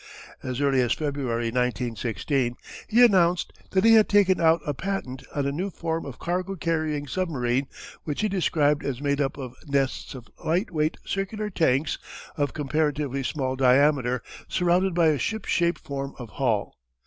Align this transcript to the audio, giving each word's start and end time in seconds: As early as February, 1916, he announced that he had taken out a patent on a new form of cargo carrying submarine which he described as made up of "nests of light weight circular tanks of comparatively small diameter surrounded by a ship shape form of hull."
As 0.41 0.59
early 0.61 0.81
as 0.81 0.93
February, 0.93 1.49
1916, 1.51 2.55
he 2.87 3.05
announced 3.05 3.53
that 3.69 3.83
he 3.83 3.93
had 3.93 4.09
taken 4.09 4.41
out 4.41 4.59
a 4.65 4.73
patent 4.73 5.21
on 5.35 5.45
a 5.45 5.51
new 5.51 5.69
form 5.69 6.07
of 6.07 6.17
cargo 6.17 6.55
carrying 6.55 7.05
submarine 7.05 7.67
which 8.03 8.21
he 8.21 8.27
described 8.27 8.83
as 8.83 8.99
made 8.99 9.21
up 9.21 9.37
of 9.37 9.53
"nests 9.67 10.15
of 10.15 10.27
light 10.43 10.71
weight 10.71 10.97
circular 11.05 11.51
tanks 11.51 11.99
of 12.35 12.51
comparatively 12.51 13.21
small 13.21 13.55
diameter 13.55 14.23
surrounded 14.47 14.95
by 14.95 15.09
a 15.09 15.19
ship 15.19 15.45
shape 15.45 15.77
form 15.77 16.15
of 16.17 16.29
hull." 16.31 16.75